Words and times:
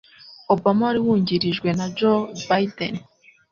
Obama 0.53 0.81
wari 0.87 0.99
wungirijwe 1.05 1.69
na 1.77 1.85
Joe 1.97 2.21
Biden. 2.47 2.93